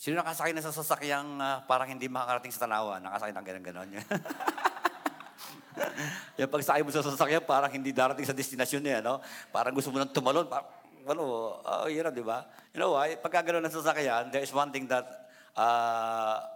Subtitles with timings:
[0.00, 2.96] Sino nakasakay na sa sasakyang ah, parang hindi makakarating sa tanawa?
[3.04, 3.88] Nakasakay ng ganun-ganon.
[6.40, 9.20] yung pagsakay mo sa sasakyan, parang hindi darating sa destinasyon niya, no?
[9.52, 10.48] Parang gusto mo nang tumalon.
[10.48, 10.72] Parang,
[11.04, 12.48] ano, uh, yun di ba?
[12.72, 13.20] You know why?
[13.20, 15.04] Pagka gano'n ng sasakyan, there is one thing that
[15.52, 16.48] uh,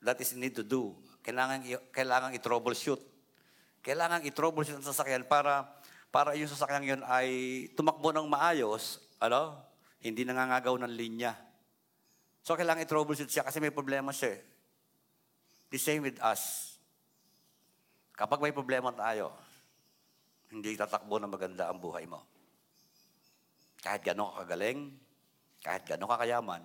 [0.00, 0.96] that is need to do.
[1.20, 1.60] Kailangan,
[1.92, 3.04] kailangan i-troubleshoot.
[3.84, 5.68] Kailangan i-troubleshoot ang sasakyan para
[6.08, 7.28] para yung sasakyan yun ay
[7.76, 9.52] tumakbo ng maayos, ano?
[10.00, 11.47] Hindi nangangagaw ng linya.
[12.48, 14.32] So, kailangan i-troubleshoot siya kasi may problema siya.
[14.32, 14.40] eh.
[15.68, 16.72] The same with us.
[18.16, 19.36] Kapag may problema tayo,
[20.48, 22.24] hindi tatakbo na maganda ang buhay mo.
[23.84, 24.96] Kahit gano'n ka kagaling,
[25.60, 26.64] kahit gano'n ka kayaman,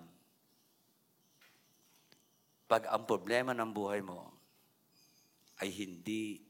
[2.64, 4.32] pag ang problema ng buhay mo
[5.60, 6.40] ay hindi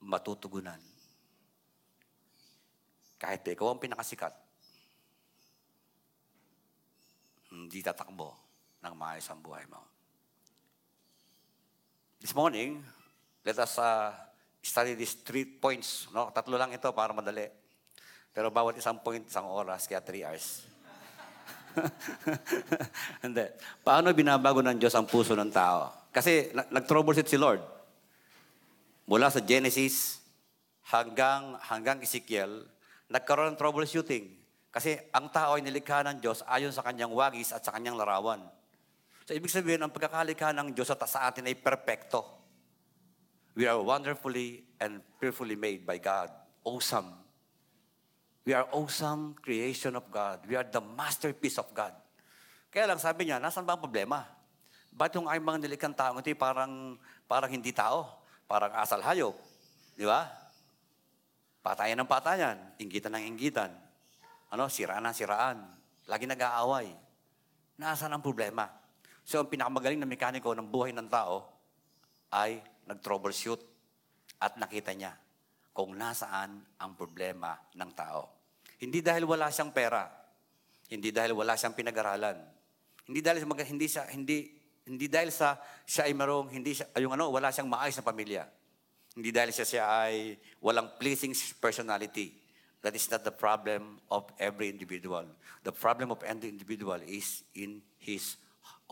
[0.00, 0.80] matutugunan,
[3.20, 4.32] kahit ikaw ang pinakasikat,
[7.52, 8.51] hindi tatakbo
[8.82, 9.78] ng maayos ang buhay mo.
[12.18, 12.82] This morning,
[13.46, 14.14] let us uh,
[14.62, 16.06] study these three points.
[16.14, 16.30] No?
[16.30, 17.50] Tatlo lang ito para madali.
[18.30, 20.66] Pero bawat isang point, isang oras, kaya three hours.
[23.24, 23.46] Hindi.
[23.82, 25.90] Paano binabago ng Diyos ang puso ng tao?
[26.14, 27.60] Kasi na- nag-troubleshoot si Lord.
[29.06, 30.22] Mula sa Genesis
[30.94, 32.64] hanggang, hanggang Ezekiel,
[33.10, 34.30] nagkaroon ng troubleshooting.
[34.72, 38.40] Kasi ang tao ay nilikha ng Diyos ayon sa kanyang wagis at sa kanyang larawan.
[39.22, 42.26] So, ibig sabihin, ang pagkakalikha ng Diyos sa atin ay perpekto.
[43.54, 46.32] We are wonderfully and fearfully made by God.
[46.66, 47.22] Awesome.
[48.42, 50.42] We are awesome creation of God.
[50.50, 51.94] We are the masterpiece of God.
[52.74, 54.26] Kaya lang sabi niya, nasan ba ang problema?
[54.90, 56.98] Ba't yung ay mga nilikang tao ito parang,
[57.30, 58.24] parang hindi tao?
[58.50, 59.36] Parang asal hayop.
[59.94, 60.26] Di ba?
[61.62, 62.58] Patayan ng patayan.
[62.82, 63.70] Inggitan ng inggitan.
[64.50, 64.66] Ano?
[64.66, 65.62] Siraan ng siraan.
[66.10, 66.90] Lagi nag-aaway.
[67.78, 68.81] Nasaan ang problema?
[69.22, 71.46] So, ang pinakamagaling na mekaniko ng buhay ng tao
[72.34, 73.60] ay nag-troubleshoot
[74.42, 75.14] at nakita niya
[75.72, 78.28] kung nasaan ang problema ng tao.
[78.82, 80.04] Hindi dahil wala siyang pera.
[80.90, 82.36] Hindi dahil wala siyang pinag-aralan.
[83.06, 84.52] Hindi dahil mag- hindi siya hindi
[84.82, 85.54] hindi dahil sa
[85.86, 88.44] siya ay marong hindi siya yung ano wala siyang maayos na pamilya.
[89.14, 92.34] Hindi dahil siya siya ay walang pleasing personality.
[92.82, 95.22] That is not the problem of every individual.
[95.62, 98.34] The problem of every individual is in his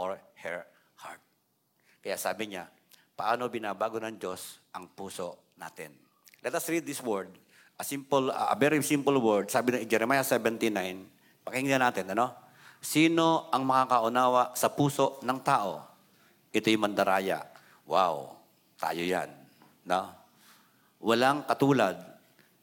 [0.00, 0.64] or her
[0.96, 1.20] heart.
[2.00, 2.72] Kaya sabi niya,
[3.12, 5.92] paano binabago ng Diyos ang puso natin?
[6.40, 7.28] Let us read this word.
[7.76, 9.52] A simple, a very simple word.
[9.52, 10.72] Sabi ng Jeremiah 79,
[11.44, 12.32] pakinggan natin, ano?
[12.80, 15.84] Sino ang makakaunawa sa puso ng tao?
[16.48, 17.44] Ito'y mandaraya.
[17.84, 18.40] Wow,
[18.80, 19.28] tayo yan.
[19.84, 20.08] No?
[21.04, 22.00] Walang katulad,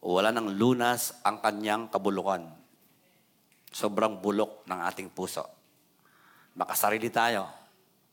[0.02, 2.50] wala ng lunas ang kanyang kabulukan.
[3.70, 5.57] Sobrang bulok ng ating puso.
[6.58, 7.46] Makasarili tayo,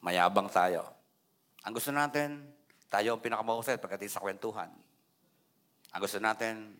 [0.04, 0.84] mayabang tayo.
[1.64, 2.44] Ang gusto natin,
[2.92, 4.68] tayo ang pinakamahusay pagdating sa kwentuhan.
[5.96, 6.76] Ang gusto natin,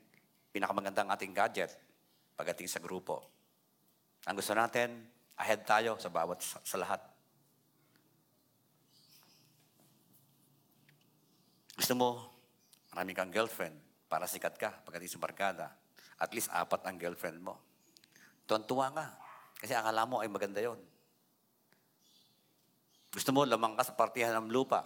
[0.53, 1.73] pinakamagandang ating gadget
[2.37, 3.25] pagdating sa grupo.
[4.29, 5.09] Ang gusto natin,
[5.41, 7.01] ahead tayo sa bawat sa, lahat.
[11.81, 12.29] Gusto mo,
[12.93, 13.75] marami kang girlfriend
[14.05, 15.67] para sikat ka pagdating sa barkada.
[16.21, 17.57] At least apat ang girlfriend mo.
[18.45, 19.07] Tuwan-tuwa ka.
[19.65, 20.79] Kasi akala mo ay maganda yon.
[23.15, 24.83] Gusto mo lamang ka sa partihan ng lupa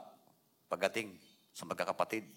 [0.68, 1.16] pagdating
[1.48, 2.28] sa magkakapatid.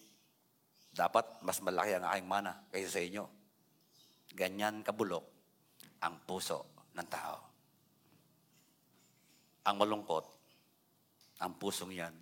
[0.96, 3.28] Dapat mas malaki ang aking mana kaysa sa inyo.
[4.32, 5.28] Ganyan kabulok
[6.00, 7.38] ang puso ng tao.
[9.68, 10.26] Ang malungkot,
[11.44, 12.16] ang pusong yan,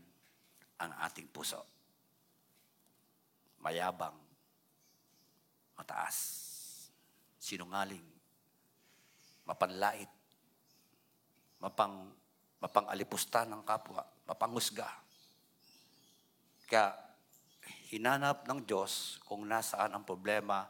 [0.81, 1.61] ang ating puso.
[3.61, 4.17] Mayabang,
[5.77, 6.17] mataas,
[7.37, 8.03] sinungaling,
[9.45, 10.09] mapanlait,
[11.61, 12.11] mapang,
[12.59, 14.87] mapangalipusta ng kapwa, mapanghusga.
[16.67, 16.93] Kaya,
[17.89, 20.67] hinanap ng Diyos kung nasaan ang problema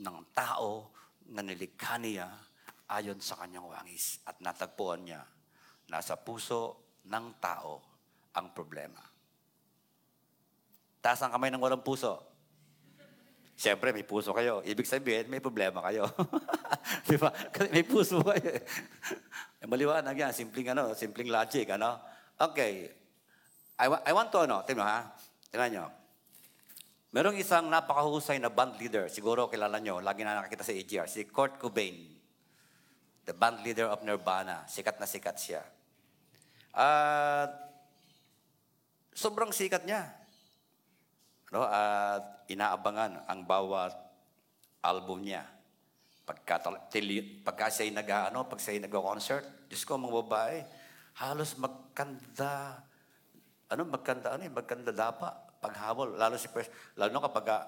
[0.00, 0.90] ng tao
[1.28, 2.30] na nilikha niya
[2.88, 4.22] ayon sa kanyang wangis.
[4.24, 5.22] At natagpuan niya,
[5.90, 7.82] nasa puso ng tao
[8.34, 9.00] ang problema.
[11.04, 12.16] Taas ang kamay ng walang puso.
[13.54, 14.64] Siyempre, may puso kayo.
[14.66, 16.10] Ibig sabihin, may problema kayo.
[17.06, 17.14] Di?
[17.54, 18.50] Kasi may puso kayo.
[19.64, 19.66] Eh.
[19.66, 20.32] Maliwanag yan.
[20.36, 21.72] Simpleng, ano, simpleng logic.
[21.72, 21.96] Ano?
[22.36, 22.92] Okay.
[23.80, 25.00] I, wa- I want to, ano, tingnan ha.
[25.48, 25.86] Tingnan nyo.
[27.16, 29.08] Merong isang napakahusay na band leader.
[29.08, 30.04] Siguro kilala nyo.
[30.04, 31.08] Lagi na nakakita sa AGR.
[31.08, 31.96] Si Kurt Cobain.
[33.24, 34.68] The band leader of Nirvana.
[34.68, 35.62] Sikat na sikat siya.
[36.74, 37.54] At
[39.16, 40.10] sobrang sikat niya.
[41.54, 41.64] No?
[41.64, 43.94] At inaabangan ang bawat
[44.82, 45.53] album niya.
[46.24, 50.58] Pagka, tili- pagka siya'y nag, ano, pag siya'y nag-concert, Diyos ko, mga babae,
[51.20, 52.80] halos magkanda,
[53.68, 56.16] ano, magkanda, ano eh, magkanda dapa, paghabol.
[56.16, 57.64] Lalo si, Pres- lalo kapag ah,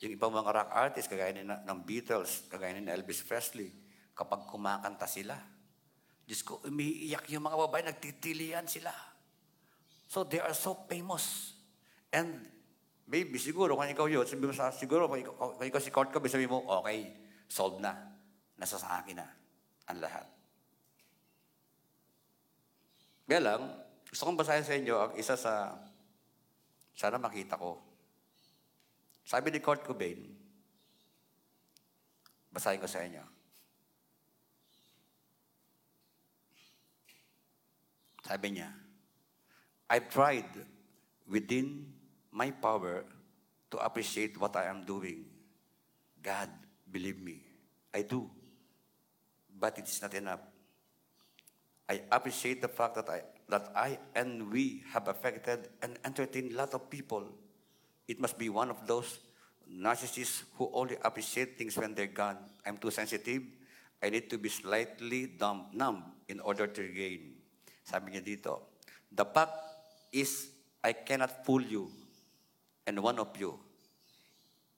[0.00, 3.68] yung ibang mga rock artists, kagaya ni, ng Beatles, kagaya ni Elvis Presley,
[4.16, 5.36] kapag kumakanta sila,
[6.24, 8.92] Diyos ko, umiiyak yung mga babae, nagtitilian sila.
[10.08, 11.56] So they are so famous.
[12.08, 12.40] And
[13.04, 16.08] maybe, siguro, kung ikaw yun, sabi mo sa, siguro, kung ikaw, kung ikaw si Kurt
[16.08, 17.96] Cobain, sabi mo, okay, solved na.
[18.60, 19.28] Nasa sa akin na
[19.88, 20.26] ang lahat.
[23.28, 23.62] Kaya lang,
[24.08, 25.76] gusto kong basahin sa inyo ang isa sa,
[26.96, 27.76] sana makita ko.
[29.24, 30.24] Sabi ni Kurt Cobain,
[32.48, 33.24] basahin ko sa inyo.
[38.24, 38.68] Sabi niya,
[39.88, 40.48] I've tried
[41.28, 41.88] within
[42.32, 43.04] my power
[43.72, 45.24] to appreciate what I am doing.
[46.20, 46.52] God,
[46.90, 47.42] believe me,
[47.94, 48.30] I do.
[49.58, 50.40] But it is not enough.
[51.88, 56.56] I appreciate the fact that I, that I and we have affected and entertained a
[56.56, 57.24] lot of people.
[58.06, 59.18] It must be one of those
[59.68, 62.36] narcissists who only appreciate things when they're gone.
[62.64, 63.42] I'm too sensitive.
[64.02, 67.34] I need to be slightly dumb, numb in order to regain.
[67.82, 68.60] Sabi niya dito,
[69.10, 69.52] the fact
[70.12, 70.52] is
[70.84, 71.90] I cannot fool you
[72.86, 73.58] and one of you.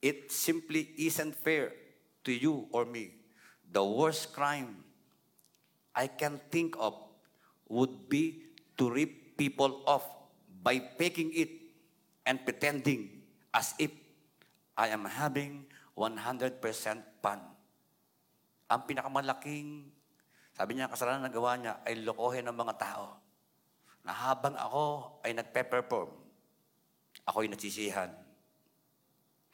[0.01, 1.73] It simply isn't fair
[2.25, 3.15] to you or me.
[3.71, 4.83] The worst crime
[5.95, 6.95] I can think of
[7.71, 10.05] would be to rip people off
[10.61, 11.51] by faking it
[12.27, 13.23] and pretending
[13.55, 13.91] as if
[14.77, 16.61] I am having 100%
[17.21, 17.41] fun.
[18.71, 19.91] Ang pinakamalaking,
[20.55, 23.19] sabi niya, kasalanan na gawa niya ay lokohin ng mga tao.
[24.07, 26.09] Na habang ako ay nagpe-perform,
[27.29, 28.09] ako'y nagsisihan.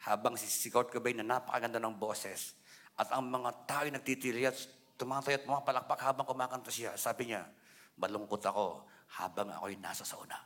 [0.07, 2.55] Habang si, Kurt Cobain na napakaganda ng boses,
[2.95, 4.55] at ang mga tao nagtitili at
[4.95, 6.95] tumatayo at pumapalakpak habang kumakanta siya.
[6.95, 7.43] Sabi niya,
[7.99, 8.87] malungkot ako
[9.19, 10.39] habang ako'y nasa sauna.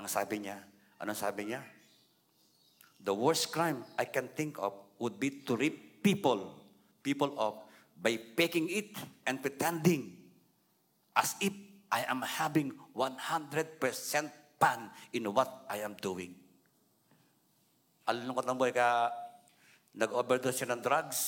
[0.00, 0.56] Ang sabi niya,
[0.98, 1.60] anong sabi niya?
[3.02, 6.56] The worst crime I can think of would be to rip people,
[7.04, 7.68] people off
[8.00, 8.98] by faking it
[9.28, 10.16] and pretending
[11.14, 11.52] as if
[11.92, 13.20] I am having 100%
[14.62, 16.38] fun in what I am doing.
[18.06, 19.10] Alulungkot ng buhay ka,
[19.98, 21.18] nag-overdose siya ng drugs,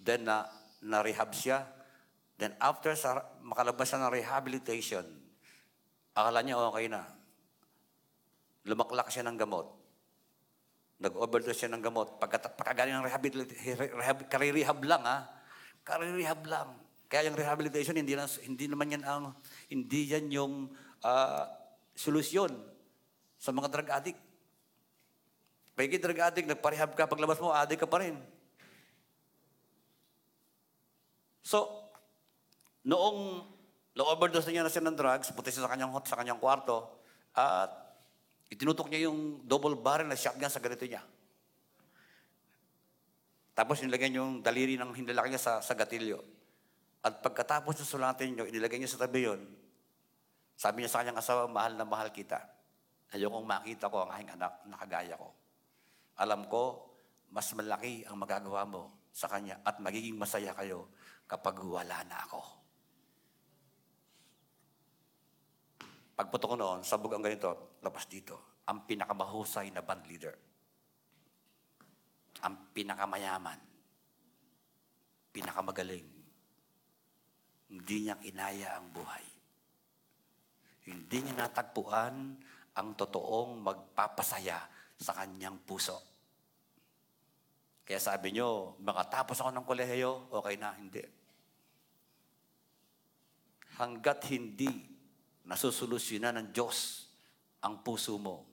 [0.00, 0.48] then na,
[0.80, 1.68] na-rehab siya,
[2.40, 5.04] then after sa, makalabas siya ng rehabilitation,
[6.16, 7.04] akala niya okay na.
[8.64, 9.68] Lumaklak siya ng gamot.
[11.04, 12.16] Nag-overdose siya ng gamot.
[12.16, 15.28] Pagkat, pagkagaling ng rehab, karirehab lang ha.
[15.84, 16.80] Karirehab lang.
[17.12, 19.36] Kaya yung rehabilitation, hindi, lang, hindi naman yan ang,
[19.68, 20.72] hindi yan yung
[21.04, 21.63] ah,
[21.94, 22.50] solusyon
[23.38, 24.20] sa mga drug addict.
[25.74, 28.14] Pagiging drug addict, nagparehab ka, paglabas mo, addict ka pa rin.
[31.42, 31.90] So,
[32.86, 33.42] noong
[33.94, 36.98] na-overdose na niya na siya ng drugs, puti siya sa kanyang sa kanyang kwarto,
[37.34, 37.70] at
[38.50, 41.02] itinutok niya yung double barrel na shotgun sa ganito niya.
[43.54, 46.18] Tapos nilagay niya yung daliri ng hinlalaki niya sa, sa gatilyo.
[47.06, 49.38] At pagkatapos ng sulatin niyo, inilagay niya sa tabi yun,
[50.54, 52.38] sabi niya sa kanyang asawa, mahal na mahal kita.
[53.10, 55.30] Ayokong makita ko ang aking anak na kagaya ko.
[56.18, 56.94] Alam ko,
[57.34, 60.90] mas malaki ang magagawa mo sa kanya at magiging masaya kayo
[61.26, 62.42] kapag wala na ako.
[66.14, 70.34] Pagputok ko noon, sabog ang ganito, labas dito, ang pinakamahusay na band leader.
[72.46, 73.58] Ang pinakamayaman.
[75.34, 76.06] Pinakamagaling.
[77.74, 79.33] Hindi niya kinaya ang buhay.
[80.84, 82.36] Hindi niya natagpuan
[82.74, 84.58] ang totoong magpapasaya
[85.00, 85.96] sa kanyang puso.
[87.84, 91.04] Kaya sabi niyo, makatapos ako ng kolehiyo, okay na, hindi.
[93.76, 94.70] Hanggat hindi
[95.44, 97.08] nasusolusyonan ng Diyos
[97.60, 98.44] ang puso mo,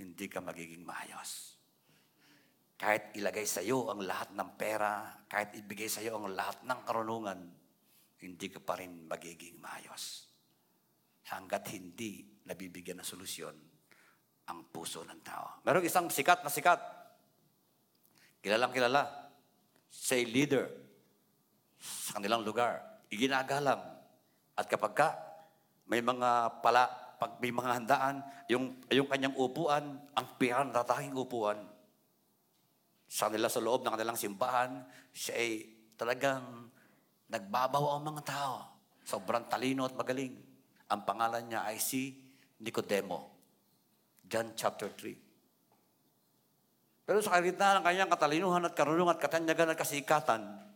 [0.00, 1.56] hindi ka magiging maayos.
[2.78, 6.80] Kahit ilagay sa iyo ang lahat ng pera, kahit ibigay sa iyo ang lahat ng
[6.86, 7.40] karunungan,
[8.22, 10.27] hindi ka pa rin magiging maayos.
[11.28, 13.56] Hanggat hindi nabibigyan ng solusyon
[14.48, 15.60] ang puso ng tao.
[15.64, 16.80] Merong isang sikat na sikat,
[18.40, 19.28] kilalang kilala,
[19.92, 20.72] say leader
[21.76, 22.80] sa kanilang lugar,
[23.12, 23.80] iginagalang.
[24.56, 25.08] At kapag ka,
[25.84, 26.88] may mga pala,
[27.20, 28.16] pag may mga handaan,
[28.48, 31.60] yung, yung kanyang upuan, ang piyan, tataking upuan,
[33.08, 35.50] sa kanila sa loob ng kanilang simbahan, siya ay
[35.96, 36.68] talagang
[37.28, 38.56] nagbabaw ang mga tao.
[39.04, 40.47] Sobrang talino at magaling.
[40.88, 42.16] Ang pangalan niya ay si
[42.60, 43.36] Nicodemo.
[44.28, 45.16] John chapter 3.
[47.08, 50.68] Pero sa kalagitnaan ng kanyang katalinuhan at karunungan at katanyagan at kasikatan,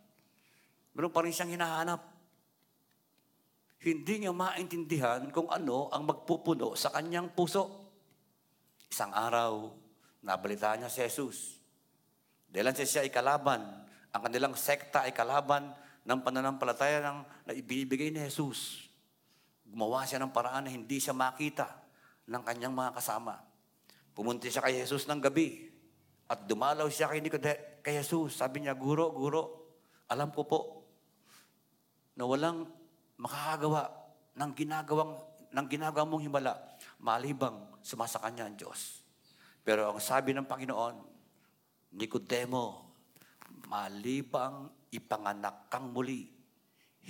[0.93, 2.01] Meron pa rin siyang hinahanap.
[3.83, 7.91] Hindi niya maintindihan kung ano ang magpupuno sa kanyang puso.
[8.87, 9.73] Isang araw,
[10.23, 11.59] nabalita niya si Jesus.
[12.47, 13.65] Dahil siya ay kalaban.
[14.13, 15.73] Ang kanilang sekta ay kalaban
[16.05, 18.92] ng pananampalataya ng, na ibinibigay ni Jesus.
[19.73, 21.65] Gumawa siya ng paraan na hindi siya makita
[22.29, 23.41] ng kanyang mga kasama.
[24.13, 25.73] Pumunti siya kay Jesus ng gabi
[26.29, 27.25] at dumalaw siya kay,
[27.81, 28.37] kay Jesus.
[28.37, 29.73] Sabi niya, Guro, Guro,
[30.13, 30.61] alam ko po
[32.13, 32.69] na walang
[33.17, 33.89] makakagawa
[34.37, 35.13] ng ginagawang
[35.53, 36.53] ng ginagawa mong himala
[37.01, 39.05] malibang sumasakanya ang Diyos.
[39.61, 40.97] Pero ang sabi ng Panginoon,
[41.93, 42.97] Nicodemo,
[43.69, 46.25] malibang ipanganak kang muli,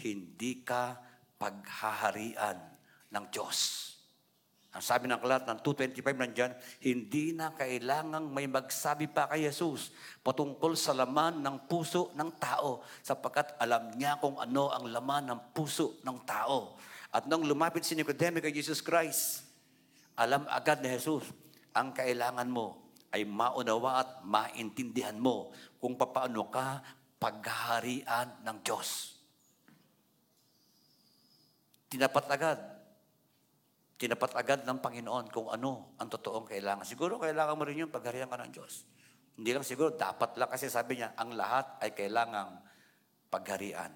[0.02, 0.98] hindi ka
[1.42, 2.54] paghaharian
[3.10, 3.90] ng Diyos.
[4.72, 9.92] Ang sabi ng aklat ng 225 nandyan, hindi na kailangang may magsabi pa kay Jesus
[10.24, 15.40] patungkol sa laman ng puso ng tao sapagkat alam niya kung ano ang laman ng
[15.52, 16.80] puso ng tao.
[17.12, 19.44] At nang lumapit si Nicodemo kay Jesus Christ,
[20.16, 21.28] alam agad ni Jesus,
[21.76, 26.80] ang kailangan mo ay maunawa at maintindihan mo kung paano ka
[27.20, 29.20] paghaharian ng Diyos.
[31.92, 32.72] Tinapat agad
[34.02, 36.82] tinapat agad ng Panginoon kung ano ang totoong kailangan.
[36.82, 38.82] Siguro kailangan mo rin yung pagharihan ka ng Diyos.
[39.38, 42.58] Hindi lang siguro, dapat lang kasi sabi niya, ang lahat ay kailangang
[43.30, 43.94] pagharian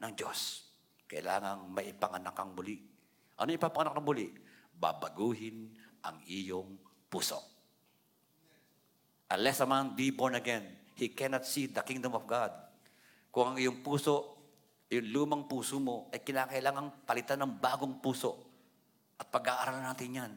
[0.00, 0.64] ng Diyos.
[1.04, 2.80] Kailangang maipanganak ang muli.
[3.36, 4.32] Ano ipapanganak ng muli?
[4.72, 5.68] Babaguhin
[6.00, 6.80] ang iyong
[7.12, 7.44] puso.
[9.28, 10.64] Unless a man be born again,
[10.96, 12.56] he cannot see the kingdom of God.
[13.28, 14.31] Kung ang iyong puso,
[14.92, 18.36] yung lumang puso mo, ay kinakailangang palitan ng bagong puso
[19.16, 20.32] at pag-aaralan natin yan.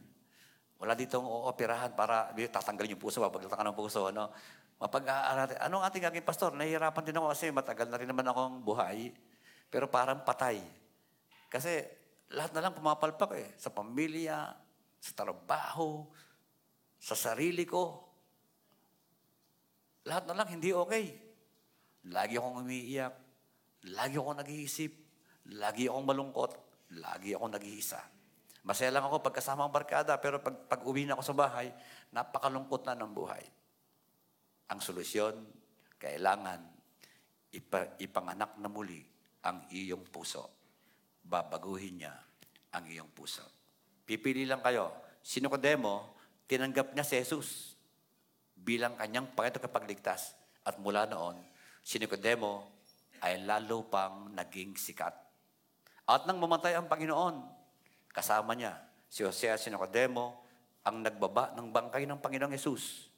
[0.79, 4.07] Wala ditong ooperahan para tatanggalin yung puso, mapaglalta ka ng puso.
[4.07, 4.31] Ano?
[4.79, 5.57] Mapag-aaral natin.
[5.59, 6.51] Anong ating gagawin, Pastor?
[6.55, 9.11] Nahihirapan din ako kasi matagal na rin naman akong buhay.
[9.71, 10.59] Pero parang patay.
[11.47, 11.83] Kasi
[12.31, 13.49] lahat na lang pumapalpak eh.
[13.55, 14.51] Sa pamilya,
[14.99, 16.07] sa trabaho,
[16.99, 18.03] sa sarili ko.
[20.05, 21.15] Lahat na lang hindi okay.
[22.11, 23.24] Lagi akong umiiyak.
[23.93, 24.91] Lagi akong nag-iisip.
[25.53, 26.51] Lagi akong malungkot.
[26.97, 28.01] Lagi akong nag-iisa.
[28.65, 31.69] Masaya lang ako pagkasama ang barkada, pero pag, pag uwi na ako sa bahay,
[32.09, 33.45] napakalungkot na ng buhay.
[34.73, 35.37] Ang solusyon,
[36.01, 36.65] kailangan
[37.53, 39.05] ipa, ipanganak na muli
[39.45, 40.49] ang iyong puso.
[41.21, 42.15] Babaguhin niya
[42.73, 43.45] ang iyong puso.
[44.01, 44.89] Pipili lang kayo.
[45.21, 46.17] Sino ko demo,
[46.49, 47.77] tinanggap niya si Jesus
[48.57, 50.33] bilang kanyang Panginoon kapagligtas.
[50.65, 51.37] At mula noon,
[51.85, 52.74] si Nicodemo
[53.23, 55.13] ay lalo pang naging sikat.
[56.05, 57.55] At nang mamatay ang Panginoon,
[58.15, 58.79] Kasama niya
[59.11, 60.47] si Jose Sinocodemo,
[60.87, 63.11] ang nagbaba ng bangkay ng Panginoong Yesus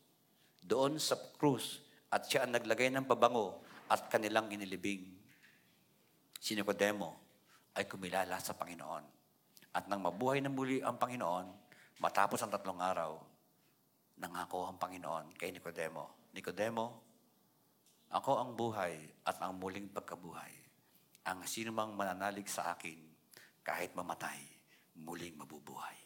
[0.66, 3.62] doon sa krus at siya ang naglagay ng pabango
[3.94, 5.06] at kanilang inilibing.
[6.42, 7.14] Si Nicodemo
[7.78, 9.06] ay kumilala sa Panginoon.
[9.78, 11.46] At nang mabuhay na muli ang Panginoon,
[12.02, 13.22] matapos ang tatlong araw,
[14.18, 17.07] nangako ang Panginoon kay Nicodemo, Nicodemo,
[18.08, 18.96] ako ang buhay
[19.28, 20.54] at ang muling pagkabuhay.
[21.28, 22.96] Ang sino mang mananalig sa akin,
[23.60, 24.40] kahit mamatay,
[25.04, 25.98] muling mabubuhay.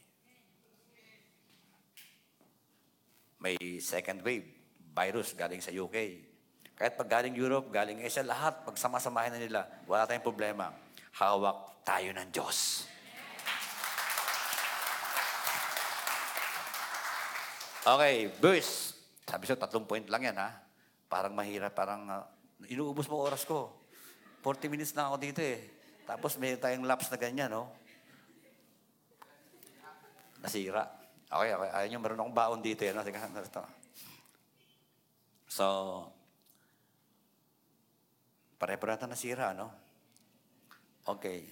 [3.42, 4.46] May second wave,
[4.94, 5.98] virus galing sa UK.
[6.74, 10.74] Kahit pag galing Europe, galing Asia, lahat, pag sama-samahin na nila, wala tayong problema.
[11.14, 12.90] Hawak tayo ng Diyos.
[17.82, 18.94] Okay, verse.
[19.26, 20.71] Sabi siya, tatlong point lang yan, ha?
[21.12, 22.24] Parang mahirap, parang uh,
[22.72, 23.76] inuubos mo oras ko.
[24.40, 25.60] 40 minutes na ako dito eh.
[26.08, 27.68] Tapos may tayong laps na ganyan, no?
[30.40, 30.88] Nasira.
[31.28, 31.70] Okay, okay.
[31.76, 32.88] Ayaw nyo, meron akong baon dito.
[32.88, 33.04] Yan.
[33.04, 33.64] Sige, ito.
[35.52, 35.68] So,
[38.56, 39.68] pare-pare nasira, no?
[41.04, 41.44] Okay.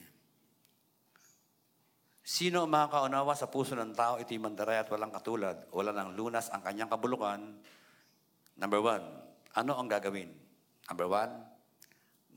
[2.23, 6.53] Sino ang makakaunawa sa puso ng tao, ito'y mandaray at walang katulad, wala ng lunas
[6.53, 7.41] ang kanyang kabulukan?
[8.53, 9.01] Number one,
[9.59, 10.31] ano ang gagawin?
[10.87, 11.33] Number one,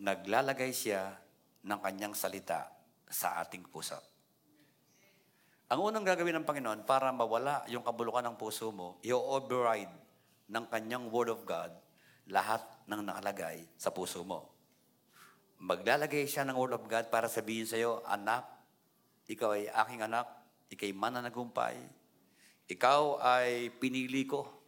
[0.03, 1.15] naglalagay siya
[1.63, 2.67] ng kanyang salita
[3.07, 3.95] sa ating puso.
[5.71, 9.95] Ang unang gagawin ng Panginoon para mawala yung kabulukan ng puso mo, i-override
[10.51, 11.71] ng kanyang Word of God
[12.27, 12.61] lahat
[12.91, 14.51] ng nakalagay sa puso mo.
[15.63, 18.45] Maglalagay siya ng Word of God para sabihin sa iyo, anak,
[19.31, 20.27] ikaw ay aking anak,
[20.75, 21.79] ikay mananagumpay,
[22.67, 24.62] ikaw ay pinili ko,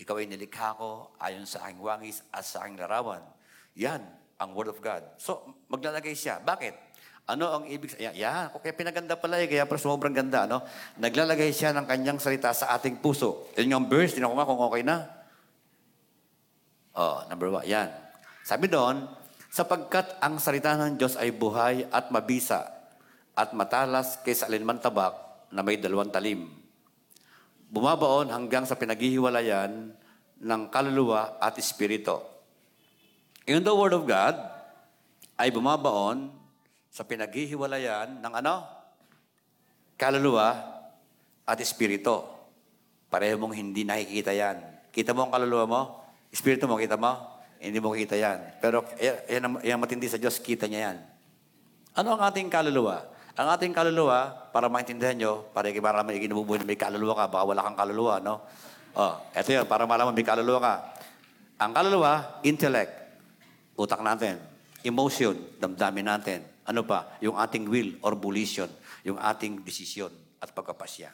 [0.00, 3.22] ikaw ay nilikha ko ayon sa aking wangis at sa aking larawan.
[3.78, 4.02] Yan
[4.38, 5.02] ang Word of God.
[5.18, 6.42] So, maglalagay siya.
[6.42, 6.74] Bakit?
[7.24, 8.20] Ano ang ibig sabihin?
[8.20, 10.60] Yan, kaya pinaganda pala eh, kaya pero sobrang ganda, no?
[11.00, 13.48] Naglalagay siya ng kanyang salita sa ating puso.
[13.56, 15.08] Yan yung verse, tinan ko nga kung okay na.
[16.92, 17.88] Oh, number one, yan.
[18.44, 19.08] Sabi doon,
[19.54, 22.74] Sapagkat ang salita ng Diyos ay buhay at mabisa
[23.38, 25.14] at matalas kaysa alinman tabak
[25.54, 26.50] na may dalawang talim.
[27.74, 29.90] Bumabaon hanggang sa pinaghihiwalayan
[30.38, 32.22] ng kaluluwa at espiritu.
[33.50, 34.38] In the Word of God,
[35.34, 36.30] ay bumabaon
[36.94, 38.62] sa pinaghihiwalayan ng ano?
[39.98, 40.54] Kaluluwa
[41.42, 42.22] at espiritu.
[43.10, 44.62] Pareho mong hindi nakikita yan.
[44.94, 45.82] Kita mo ang kaluluwa mo?
[46.30, 47.42] Espiritu mo, kita mo?
[47.58, 48.62] Hindi mo kita yan.
[48.62, 50.98] Pero yan, ang- yan ang matindi sa Diyos, kita niya yan.
[51.98, 53.13] Ano ang ating kaluluwa?
[53.34, 57.44] Ang ating kaluluwa, para maintindihan nyo, para para may ginububuhay na may kaluluwa ka, baka
[57.50, 58.46] wala kang kaluluwa, no?
[58.94, 60.74] Oh, eto yun, para malaman may kaluluwa ka.
[61.58, 62.94] Ang kaluluwa, intellect,
[63.74, 64.38] utak natin.
[64.86, 66.46] Emotion, damdamin natin.
[66.62, 67.18] Ano pa?
[67.18, 68.70] Yung ating will or volition,
[69.02, 71.10] yung ating desisyon at pagkapasya.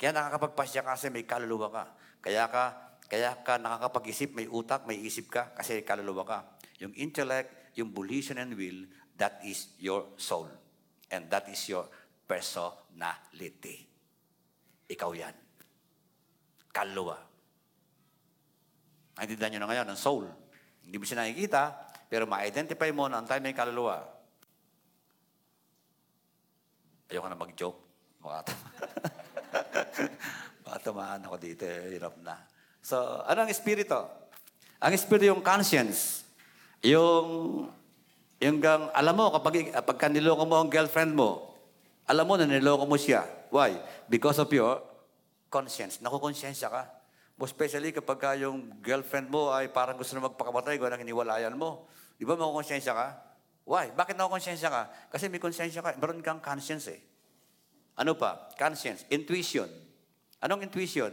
[0.00, 1.84] Kaya nakakapagpasya ka kasi may kaluluwa ka.
[2.24, 6.38] Kaya ka, kaya ka nakakapag-isip, may utak, may isip ka kasi kaluluwa ka.
[6.80, 8.88] Yung intellect, yung volition and will,
[9.20, 10.48] that is your soul.
[11.10, 11.90] And that is your
[12.24, 13.86] personality.
[14.86, 15.34] Ikaw yan.
[16.70, 17.18] Kaluluwa.
[19.18, 20.24] Naintindihan nyo na ngayon, ang soul.
[20.86, 21.74] Hindi mo siya nakikita,
[22.06, 24.00] pero ma-identify mo na ang tayo may kaluluwa.
[27.10, 27.80] Ayoko na mag-joke.
[28.22, 28.54] Baka
[30.64, 32.38] Baka tamaan ako dito, eh, hirap na.
[32.78, 33.98] So, ano ang espiritu?
[34.78, 36.22] Ang espiritu yung conscience.
[36.86, 37.66] Yung,
[38.40, 41.52] yung gang, alam mo, kapag, kapag niloko mo ang girlfriend mo,
[42.08, 43.22] alam mo na niloko mo siya.
[43.52, 43.76] Why?
[44.08, 44.80] Because of your
[45.52, 46.00] conscience.
[46.00, 46.82] Nakukonsensya ka.
[47.40, 51.88] Especially kapag ka yung girlfriend mo ay parang gusto na magpakamatay, gawin ang iniwalayan mo.
[52.16, 53.08] Di ba makukonsensya ka?
[53.68, 53.92] Why?
[53.92, 54.82] Bakit nakukonsensya ka?
[55.12, 55.96] Kasi may konsensya ka.
[56.00, 57.00] Meron kang conscience eh.
[58.00, 58.48] Ano pa?
[58.56, 59.04] Conscience.
[59.12, 59.68] Intuition.
[60.40, 61.12] Anong intuition?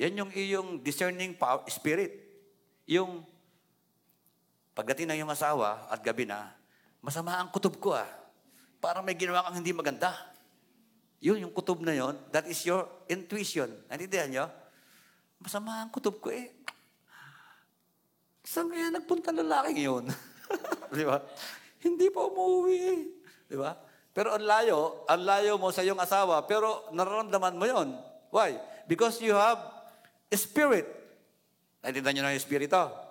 [0.00, 2.16] Yan yung iyong discerning power, spirit.
[2.88, 3.24] Yung
[4.76, 6.52] pagdating ng iyong asawa at gabi na,
[7.00, 8.04] masama ang kutob ko ah.
[8.76, 10.12] Parang may ginawa kang hindi maganda.
[11.24, 13.72] Yun, yung kutob na yon, that is your intuition.
[13.88, 14.46] Naintindihan nyo?
[15.40, 16.52] Masama ang kutob ko eh.
[18.44, 20.04] Saan kaya nagpunta lalaking yun?
[20.94, 21.24] Di ba?
[21.80, 23.00] Hindi pa umuwi eh.
[23.48, 23.72] Di ba?
[24.12, 27.88] Pero ang layo, ang layo mo sa iyong asawa, pero nararamdaman mo yon.
[28.28, 28.60] Why?
[28.84, 29.56] Because you have
[30.36, 30.84] spirit.
[31.80, 33.05] Naintindihan nyo na yung espiritu?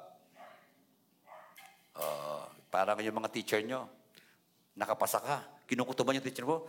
[2.76, 3.88] Parang yung mga teacher nyo,
[4.76, 6.68] nakapasa ka, kinukutuban yung teacher mo,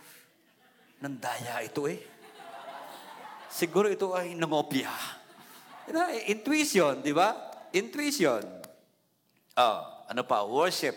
[1.02, 1.98] nandaya ito eh.
[3.50, 4.94] Siguro ito ay nangopya.
[5.90, 7.34] Na, intuition, di ba?
[7.74, 8.38] Intuition.
[9.58, 10.46] Oh, ano pa?
[10.46, 10.94] Worship.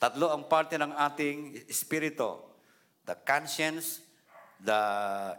[0.00, 2.40] Tatlo ang parte ng ating espiritu.
[3.04, 4.00] The conscience,
[4.56, 4.80] the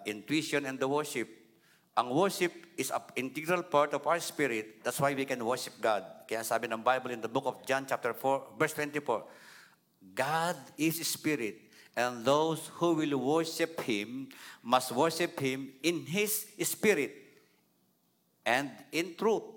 [0.06, 1.26] intuition, and the worship.
[1.98, 4.86] Ang worship is an integral part of our spirit.
[4.86, 6.06] That's why we can worship God.
[6.26, 9.22] Kaya sabi ng Bible in the book of John chapter 4, verse 24,
[10.18, 11.62] God is spirit,
[11.94, 14.30] and those who will worship Him
[14.66, 17.14] must worship Him in His spirit
[18.46, 19.56] and in truth.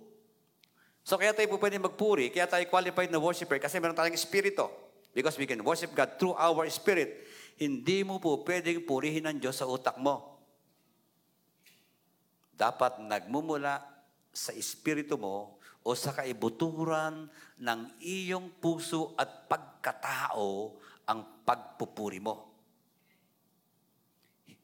[1.08, 4.68] So kaya tayo po pwede magpuri, kaya tayo qualified na worshiper kasi meron tayong espiritu.
[5.16, 7.26] Because we can worship God through our spirit.
[7.56, 10.38] Hindi mo po pwedeng purihin ng Diyos sa utak mo.
[12.54, 13.82] Dapat nagmumula
[14.30, 15.57] sa espiritu mo
[15.88, 20.76] o sa kaibuturan ng iyong puso at pagkatao
[21.08, 22.44] ang pagpupuri mo.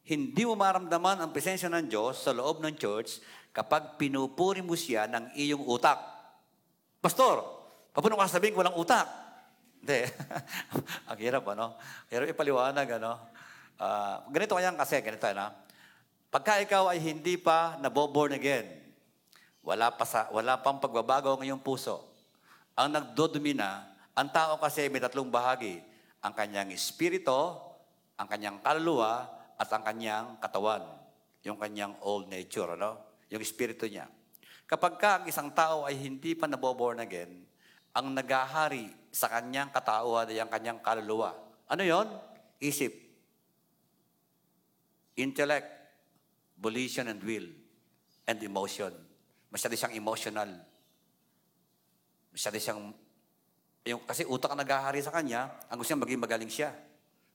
[0.04, 3.24] Hindi mo maramdaman ang presensya ng Diyos sa loob ng church
[3.56, 5.96] kapag pinupuri mo siya ng iyong utak.
[7.00, 7.40] Pastor,
[7.96, 9.08] paano ka sabihin walang utak?
[9.80, 10.04] Hindi.
[11.08, 11.80] ang hirap, ano?
[12.12, 13.16] Hirap ipaliwanag, ano?
[13.80, 15.56] Ah, ganito kaya kasi, ganito, ano?
[16.28, 18.83] Pagka ikaw ay hindi pa naboborn again,
[19.64, 22.04] wala pa sa wala pang pagbabago ang iyong puso.
[22.76, 25.80] Ang nagdodomina, ang tao kasi may tatlong bahagi.
[26.20, 27.56] Ang kanyang espiritu,
[28.16, 30.84] ang kanyang kaluluwa, at ang kanyang katawan.
[31.44, 33.20] Yung kanyang old nature, ano?
[33.28, 34.08] Yung espiritu niya.
[34.64, 37.44] Kapag ka ang isang tao ay hindi pa naboborn again,
[37.94, 41.36] ang nagahari sa kanyang katauhan ay ang kanyang kaluluwa.
[41.70, 42.08] Ano yon?
[42.58, 42.90] Isip.
[45.14, 45.68] Intellect
[46.58, 47.46] volition and will
[48.26, 49.03] and emotion.
[49.54, 50.50] Masyado siyang emotional.
[52.34, 52.90] Masyado siyang,
[53.86, 56.74] yung, kasi utak ang naghahari sa kanya, ang gusto niya maging magaling siya.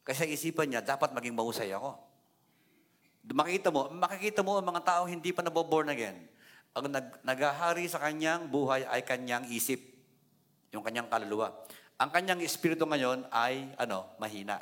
[0.03, 1.95] Kasi isipan niya, dapat maging mahusay ako.
[3.32, 6.27] Makikita mo, makikita mo ang mga tao hindi pa naboborn again.
[6.75, 9.79] Ang nag, naghahari sa kanyang buhay ay kanyang isip.
[10.75, 11.55] Yung kanyang kaluluwa.
[12.03, 14.60] Ang kanyang espiritu ngayon ay, ano, mahina.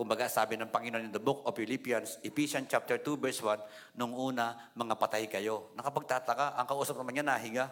[0.00, 4.16] Kumbaga, sabi ng Panginoon in the book of Philippians, Ephesians chapter 2, verse 1, nung
[4.16, 5.76] una, mga patay kayo.
[5.76, 7.68] Nakapagtataka, ang kausap naman niya nahiga.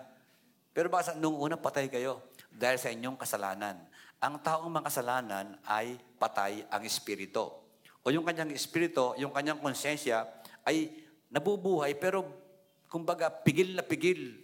[0.76, 2.20] Pero baka sa, nung una, patay kayo.
[2.52, 3.80] dahil sa inyong kasalanan.
[4.20, 7.48] Ang taong makasalanan ay patay ang espiritu.
[8.04, 10.28] O yung kanyang espiritu, yung kanyang konsensya
[10.68, 11.00] ay
[11.32, 12.28] nabubuhay pero
[12.92, 14.36] kumbaga pigil na pigil,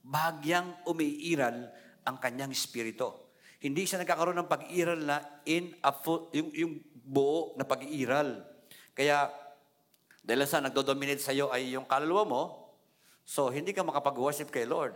[0.00, 1.68] bahagyang umiiral
[2.00, 3.25] ang kanyang espiritu.
[3.60, 5.16] Hindi siya nagkakaroon ng pag-iral na
[5.48, 8.44] in a full, yung, yung buo na pag-iiral.
[8.92, 9.32] Kaya,
[10.20, 12.42] dahil sa nagdodominate sa iyo ay yung kaluluwa mo,
[13.24, 14.92] so hindi ka makapag-worship kay Lord.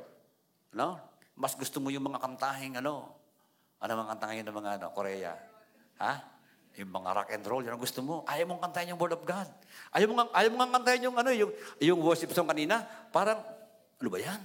[0.74, 1.00] No?
[1.38, 3.08] Mas gusto mo yung mga kantahing ano,
[3.80, 5.32] ano mga kanta ngayon ng mga ano, Korea?
[6.02, 6.12] Ha?
[6.78, 8.22] Yung mga rock and roll, yun ang gusto mo.
[8.28, 9.48] Ayaw mong kantahin yung Word of God.
[9.90, 12.84] Ayaw mong, ayaw mong kantahin yung, ano, yung, yung worship song kanina.
[13.10, 13.40] Parang,
[14.00, 14.40] ano ba yan?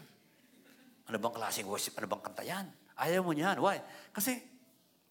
[1.06, 1.94] Ano bang klaseng worship?
[2.00, 2.66] Ano bang kanta yan?
[2.96, 3.60] Ayaw mo niyan.
[3.60, 3.84] Why?
[4.16, 4.40] Kasi,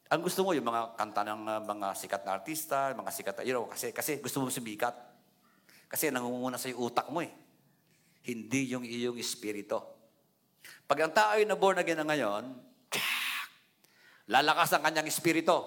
[0.09, 3.43] ang gusto mo, yung mga kanta ng uh, mga sikat na artista, mga sikat na,
[3.45, 4.97] you know, kasi, kasi gusto mo sumikat.
[5.89, 7.33] Kasi nangunguna sa utak mo eh.
[8.25, 9.79] Hindi yung iyong espiritu.
[10.89, 12.57] Pag ang tao ay na born again na ngayon,
[14.33, 15.61] lalakas ang kanyang espiritu.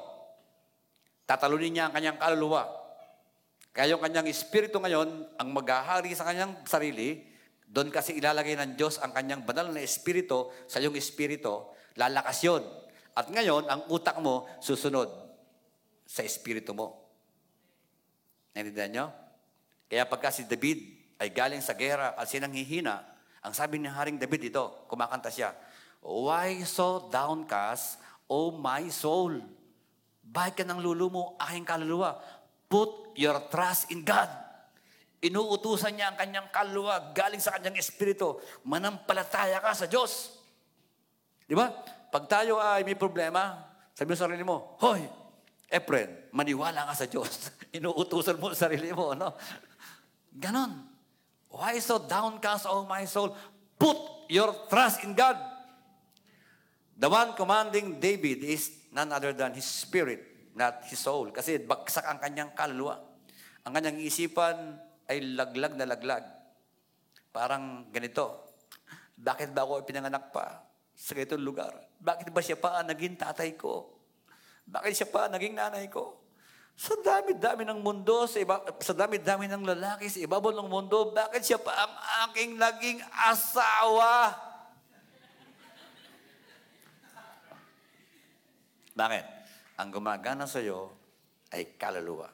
[1.30, 2.65] Tatalunin niya ang kanyang kaluluwa.
[3.77, 7.21] Kaya yung kanyang espiritu ngayon, ang maghahari sa kanyang sarili,
[7.67, 12.63] doon kasi ilalagay ng Diyos ang kanyang banal na espiritu sa iyong espiritu, lalakas yun.
[13.17, 15.10] At ngayon, ang utak mo susunod
[16.05, 17.01] sa espiritu mo.
[18.53, 19.05] Naintindihan nyo?
[19.89, 20.79] Kaya pagka si David
[21.17, 23.01] ay galing sa gera at sinanghihina,
[23.41, 25.57] ang sabi ni Haring David ito, kumakanta siya,
[26.05, 27.97] Why so downcast,
[28.29, 29.41] O my soul?
[30.21, 32.19] Bakit ka nang lulumo, aking kaluluwa?
[32.67, 34.27] Put your trust in God.
[35.23, 38.38] Inuutusan niya ang kanyang kaluluwa galing sa kanyang espiritu.
[38.67, 40.37] Manampalataya ka sa Diyos.
[41.47, 41.71] Di ba?
[42.12, 43.55] Pag tayo ay may problema,
[43.95, 45.07] sabi mo sa sarili mo, Hoy,
[45.71, 47.51] Efren, maniwala ka sa Diyos.
[47.79, 49.31] Inuutusan mo sa sarili mo, no?
[50.36, 50.83] Ganon.
[51.47, 53.31] Why so downcast, O my soul?
[53.79, 55.39] Put your trust in God.
[56.99, 61.31] The one commanding David is none other than his spirit, not his soul.
[61.31, 62.99] Kasi bagsak ang kanyang kaluluwa.
[63.63, 64.75] Ang kanyang isipan
[65.07, 66.27] ay laglag na laglag.
[67.31, 68.51] Parang ganito.
[69.15, 70.66] Bakit ba ako pinanganak pa
[70.97, 71.69] sa ganitong lugar?
[72.01, 73.93] Bakit ba siya pa naging tatay ko?
[74.65, 76.17] Bakit siya pa naging nanay ko?
[76.77, 81.45] Sa dami-dami ng mundo, sa, iba, sa dami-dami ng lalaki, sa ibabaw ng mundo, bakit
[81.45, 81.93] siya pa ang
[82.29, 84.33] aking naging asawa?
[88.97, 89.25] Bakit?
[89.77, 90.93] Ang gumagana sa iyo
[91.53, 92.29] ay kaluluwa.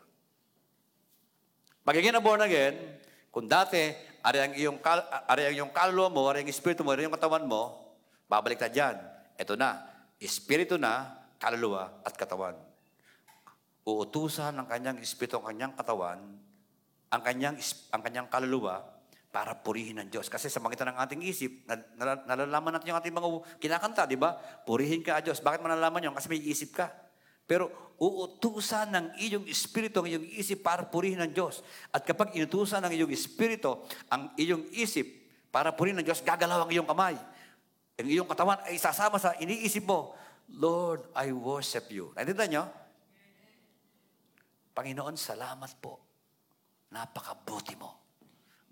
[1.84, 2.80] Pagiging na born again,
[3.28, 3.92] kung dati,
[4.24, 7.16] ari ang iyong, kal, ari ang iyong kaluluwa mo, ari ang espiritu mo, ari ang
[7.16, 7.83] katawan mo,
[8.34, 8.98] babalik na dyan.
[9.38, 9.86] Ito na,
[10.18, 12.58] espiritu na, kaluluwa at katawan.
[13.86, 16.18] Uutusan ng kanyang espiritu ang kanyang katawan,
[17.14, 17.62] ang kanyang,
[17.94, 18.94] ang kanyang kaluluwa,
[19.34, 20.30] para purihin ng Diyos.
[20.30, 24.38] Kasi sa magitan ng ating isip, nal- nalalaman natin yung ating mga kinakanta, di ba?
[24.38, 25.42] Purihin ka, Diyos.
[25.42, 26.14] Bakit mo nalalaman yun?
[26.14, 26.94] Kasi may isip ka.
[27.50, 31.66] Pero uutusan ng iyong espiritu ang iyong isip para purihin ng Diyos.
[31.90, 35.10] At kapag inutusan ng iyong espiritu ang iyong isip
[35.50, 37.18] para purihin ng Diyos, gagalaw ang iyong kamay.
[37.94, 40.18] Ang iyong katawan ay sasama sa iniisip mo,
[40.58, 42.10] Lord, I worship you.
[42.18, 42.64] Naintindihan nyo?
[44.74, 46.02] Panginoon, salamat po.
[46.90, 48.02] Napakabuti mo.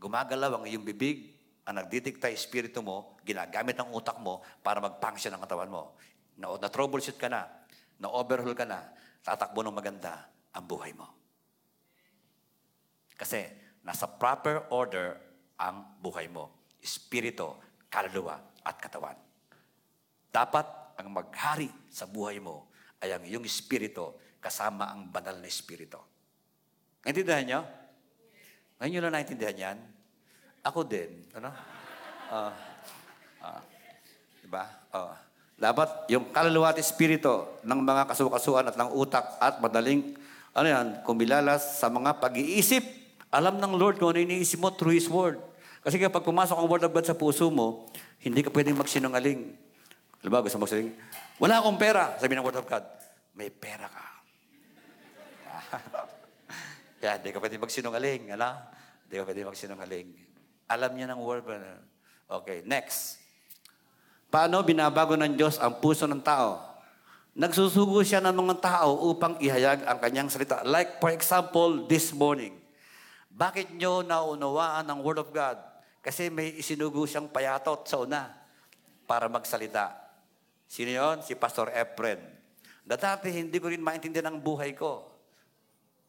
[0.01, 1.38] Gumagalaw ang iyong bibig,
[1.69, 5.93] ang nagdidikta espiritu mo, ginagamit ang utak mo para mag-function ang katawan mo.
[6.41, 7.45] Na, na troubleshoot ka na,
[8.01, 8.81] na overhaul ka na,
[9.21, 11.05] tatakbo ng maganda ang buhay mo.
[13.13, 13.45] Kasi
[13.86, 15.21] nasa proper order
[15.62, 16.49] ang buhay mo.
[16.81, 17.53] Espiritu,
[17.86, 19.17] kaluluwa, at katawan.
[20.32, 22.71] Dapat ang maghari sa buhay mo
[23.02, 25.97] ay ang iyong espiritu kasama ang banal na espiritu.
[27.06, 27.62] Naintindihan niyo?
[28.82, 29.78] Ngayon nyo lang naintindihan yan?
[30.65, 31.26] Ako din.
[31.38, 31.50] Ano?
[32.30, 32.54] Uh,
[33.41, 33.62] uh,
[34.41, 34.63] diba?
[34.93, 35.13] Uh,
[35.62, 40.17] dapat yung kaluluwa at espiritu ng mga kasukasuan at ng utak at madaling
[40.52, 42.84] ano yan, kumilalas sa mga pag-iisip.
[43.32, 45.39] Alam ng Lord kung ano iniisip mo through His Word.
[45.82, 47.89] Kasi kapag pumasok ang Word of God sa puso mo,
[48.22, 49.58] hindi ka pwedeng magsinungaling.
[50.22, 50.94] Alam ba, gusto magsinungaling?
[51.41, 52.86] Wala akong pera, sabi ng Word of God.
[53.34, 54.06] May pera ka.
[57.02, 58.22] Kaya hindi ka pwede magsinungaling.
[58.38, 58.50] Ano?
[59.08, 60.08] Hindi ka pwede magsinungaling.
[60.70, 61.44] Alam niya ng word.
[62.30, 63.20] Okay, next.
[64.32, 66.63] Paano binabago ng Diyos ang puso ng tao?
[67.36, 70.63] Nagsusugo siya ng mga tao upang ihayag ang kanyang salita.
[70.63, 72.56] Like, for example, this morning.
[73.32, 75.60] Bakit nyo naunawaan ang Word of God?
[76.02, 78.34] Kasi may isinugo siyang payatot sa una
[79.06, 79.94] para magsalita.
[80.66, 81.22] Sino yon?
[81.22, 82.18] Si Pastor Efren.
[82.82, 85.06] Dati hindi ko rin maintindihan ang buhay ko.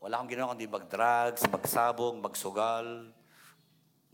[0.01, 3.13] Wala akong ginawa kundi mag-drugs, magsabong, magsugal.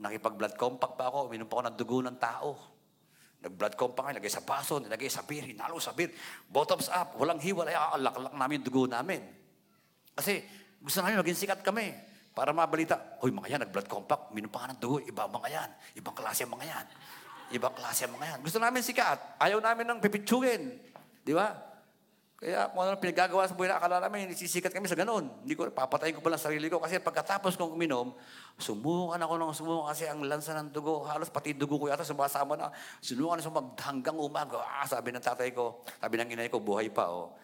[0.03, 2.59] Nakipag-blood compact pa ako, uminom pa ako ng dugo ng tao.
[3.39, 6.11] Nag-blood compact kami, lagay sa baso, nilagay sa beer, hinalo sa beer.
[6.51, 9.23] Bottoms up, walang hiwalay, alak-alak namin dugo namin.
[10.19, 10.43] Kasi
[10.83, 11.95] gusto namin maging sikat kami.
[12.39, 15.71] Para mabalita, Hoy mga yan, nag-blood compact, minum pa ng dugo, ibang mga yan.
[15.99, 16.87] Ibang klase mga yan.
[17.51, 18.39] Ibang klase mga yan.
[18.47, 19.43] Gusto namin sikat.
[19.43, 20.79] Ayaw namin ng pipitsugin.
[21.27, 21.51] Di ba?
[22.39, 25.27] Kaya kung ano pinagagawa sa buhay na akala namin, sisikat kami sa ganun.
[25.43, 26.79] Hindi ko, papatayin ko pala sarili ko.
[26.79, 28.15] Kasi pagkatapos kong uminom,
[28.55, 32.55] sumukan ako ng sumukan kasi ang lansa ng dugo, halos pati dugo ko yata sumasama
[32.55, 32.71] na.
[33.03, 34.63] Sinukan sumag hanggang umaga.
[34.63, 37.11] Ah, sabi ng tatay ko, sabi ng inay ko, buhay pa.
[37.11, 37.35] Oh.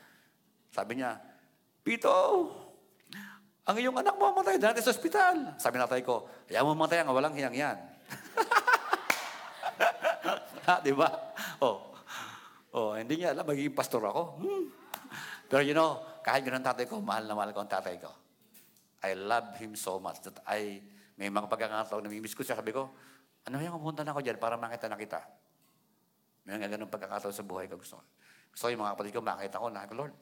[0.71, 1.19] Sabi niya,
[1.83, 2.15] Pito,
[3.65, 5.57] ang iyong anak mo mamatay dati sa ospital.
[5.57, 7.79] Sabi tatay ko, ayaw mo mamatay ang walang hiyang yan.
[10.69, 11.09] ha, di ba?
[11.65, 11.97] Oh.
[12.75, 14.37] Oh, hindi niya alam, magiging pastor ako.
[14.43, 14.69] Hmm.
[15.49, 18.13] Pero you know, kahit ganun tatay ko, mahal na mahal ko ang tatay ko.
[19.01, 20.85] I love him so much that I,
[21.17, 22.57] may mga pagkakataon na namimiss ko siya.
[22.61, 22.93] Sabi ko,
[23.49, 25.21] ano yung pumunta na ako dyan para makita na kita?
[26.45, 28.05] May mga ganun pagkakataon sa buhay ko gusto ko.
[28.53, 30.15] So yung mga kapatid ko, makita ko na, Lord,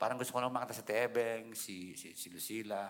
[0.00, 2.88] parang gusto ko lang makita si Tebeng, si, si, si Lucila,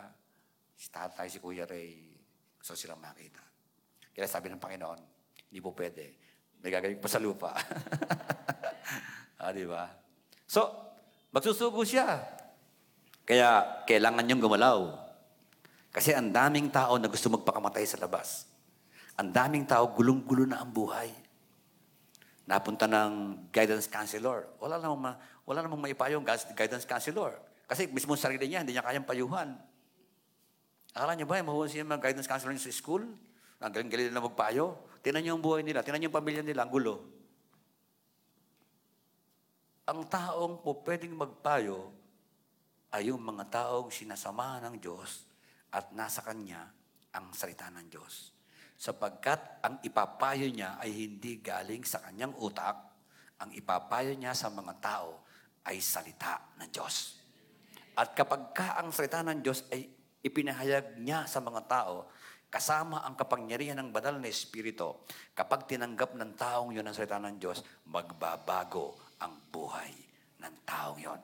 [0.78, 2.06] si Tatay, si Kuya Ray.
[2.54, 3.42] Gusto silang makita.
[4.14, 5.00] Kaya sabi ng Panginoon,
[5.50, 6.14] hindi po pwede.
[6.62, 7.50] May gagawin pa sa lupa.
[9.42, 9.90] ah, di ba?
[10.46, 10.70] So,
[11.34, 12.22] magsusugo siya.
[13.26, 14.78] Kaya, kailangan niyong gumalaw.
[15.90, 18.46] Kasi ang daming tao na gusto magpakamatay sa labas.
[19.18, 21.10] Ang daming tao, gulong-gulo na ang buhay.
[22.46, 24.46] Napunta ng guidance counselor.
[24.62, 25.12] Wala namang, ma,
[25.50, 26.22] wala namang maipayong
[26.54, 27.34] guidance counselor.
[27.66, 29.58] Kasi mismo sarili niya, hindi niya kayang payuhan.
[30.94, 33.02] Akala niyo ba, mahuhon siya mga guidance counselor sa school?
[33.58, 34.78] Ang galing-galing na magpayo.
[35.02, 37.02] Tinan niyo ang buhay nila, tinan niyo ang pamilya nila, ang gulo.
[39.90, 41.90] Ang taong po pwedeng magpayo
[42.94, 45.26] ay yung mga taong sinasamahan ng Diyos
[45.74, 46.62] at nasa Kanya
[47.10, 48.30] ang salita ng Diyos.
[48.78, 52.78] Sapagkat ang ipapayo niya ay hindi galing sa kanyang utak,
[53.42, 55.26] ang ipapayo niya sa mga tao
[55.66, 57.20] ay salita ng Diyos.
[57.98, 59.84] At kapag ka ang salita ng Diyos ay
[60.24, 62.08] ipinahayag niya sa mga tao,
[62.50, 65.04] kasama ang kapangyarihan ng banal na Espiritu,
[65.36, 69.92] kapag tinanggap ng taong yun ang salita ng Diyos, magbabago ang buhay
[70.40, 71.20] ng taong yon.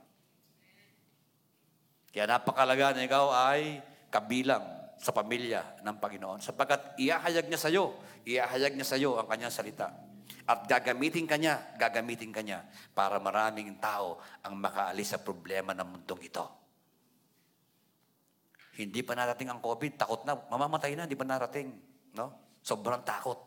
[2.12, 4.64] Kaya napakalaga na ikaw ay kabilang
[4.96, 6.40] sa pamilya ng Panginoon.
[6.40, 7.92] Sapagkat iahayag niya sa iyo,
[8.24, 9.92] iahayag niya sa iyo ang kanyang salita.
[10.46, 12.62] At gagamitin kanya, gagamitin kanya
[12.94, 16.46] para maraming tao ang makaalis sa problema ng mundong ito.
[18.78, 21.74] Hindi pa narating ang COVID, takot na, mamamatay na, hindi pa narating.
[22.14, 22.58] No?
[22.62, 23.40] Sobrang takot.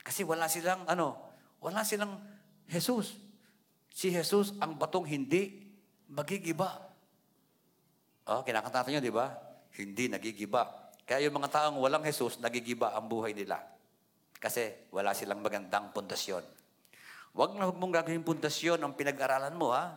[0.00, 1.18] Kasi wala silang, ano,
[1.60, 2.16] wala silang
[2.70, 3.18] Jesus.
[3.92, 5.66] Si Jesus ang batong hindi
[6.08, 6.80] magigiba.
[8.26, 9.46] Oh, kinakanta niyo, di ba?
[9.76, 10.92] hindi nagigiba.
[11.06, 13.60] Kaya yung mga taong walang Jesus, nagigiba ang buhay nila.
[14.36, 16.44] Kasi wala silang magandang pundasyon.
[17.36, 19.92] Huwag na huwag mong gagawin pundasyon ang pinag-aralan mo, ha?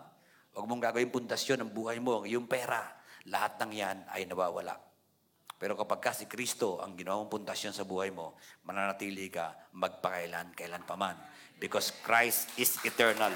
[0.51, 2.83] Huwag mong gagawin pundasyon ang buhay mo, yung pera.
[3.31, 4.75] Lahat ng yan ay nawawala.
[5.59, 10.83] Pero kapag ka si Kristo ang ginawang pundasyon sa buhay mo, mananatili ka magpakailan, kailan
[10.87, 11.19] pa man.
[11.59, 13.35] Because Christ is eternal.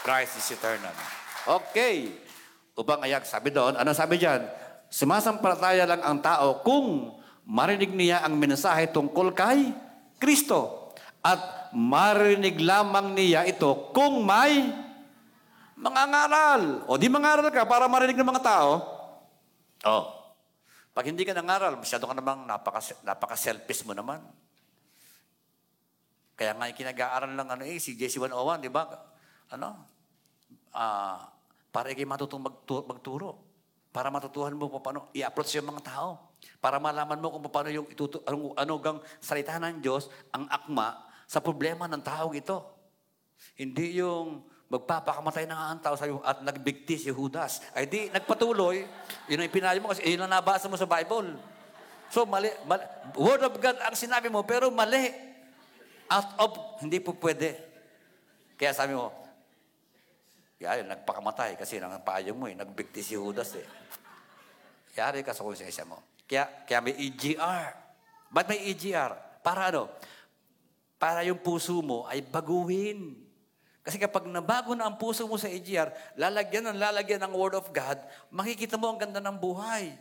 [0.00, 0.96] Christ is eternal.
[1.44, 2.08] Okay.
[2.76, 4.44] Upang ayak, sabi doon, ano sabi diyan?
[4.88, 9.72] Sumasampalataya lang ang tao kung marinig niya ang mensahe tungkol kay
[10.20, 10.92] Kristo.
[11.24, 14.68] At marinig lamang niya ito kung may
[15.80, 16.84] mangangaral.
[16.84, 18.72] O di mangaral ka para marinig ng mga tao.
[19.88, 20.04] Oh.
[20.94, 24.22] Pag hindi ka nangaral, masyado ka namang napaka, napaka-selfish mo naman.
[26.38, 28.86] Kaya nga kinag-aaral lang ano eh, si JC 101, di ba?
[29.50, 29.90] Ano?
[30.70, 31.18] Uh,
[31.74, 33.30] para ikay matutong magturo, magturo.
[33.90, 36.33] Para matutuhan mo kung paano i-approach yung mga tao.
[36.64, 40.96] Para malaman mo kung paano yung itutu- ano, ano gang salita ng Diyos ang akma
[41.28, 42.56] sa problema ng tao ito.
[43.60, 44.40] Hindi yung
[44.72, 47.60] magpapakamatay na nga ang tao sa'yo at nagbigti si Judas.
[47.76, 48.80] Ay di, nagpatuloy.
[49.28, 51.36] Yun ang pinayo mo kasi yun ang nabasa mo sa Bible.
[52.08, 52.80] So, mali, mali.
[53.12, 55.12] Word of God ang sinabi mo, pero mali.
[56.08, 56.50] Out of,
[56.80, 57.60] hindi po pwede.
[58.56, 59.12] Kaya sabi mo,
[60.64, 62.56] Yari, nagpakamatay kasi nang payong mo eh.
[62.56, 63.68] Nagbigti si Judas eh.
[64.96, 66.13] Yari ka sa konsensya mo.
[66.24, 67.70] Kaya, kaya may EGR.
[68.32, 69.12] Ba't may EGR?
[69.44, 69.92] Para ano?
[70.96, 73.20] Para yung puso mo ay baguhin.
[73.84, 77.68] Kasi kapag nabago na ang puso mo sa EGR, lalagyan ng lalagyan ng Word of
[77.68, 78.00] God,
[78.32, 79.92] makikita mo ang ganda ng buhay.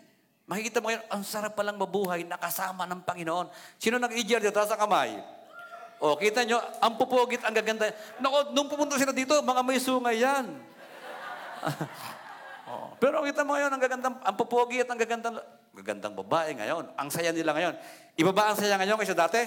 [0.48, 3.48] Makikita mo ngayon, ang sarap palang mabuhay nakasama ng Panginoon.
[3.80, 4.56] Sino nag-EGR dito?
[4.56, 5.20] Taas ang kamay.
[6.04, 7.92] O, kita nyo, ang pupugit, ang gaganda.
[8.20, 10.52] Nako, nung pumunta sila dito, mga may sungay yan.
[12.72, 15.40] oh, pero kita mo ngayon, ang gagandang, ang pupugi at ang gagandang,
[15.74, 16.94] gagandang babae ngayon.
[16.94, 17.74] Ang saya nila ngayon.
[18.14, 19.42] Iba ba ang saya ngayon kaysa dati?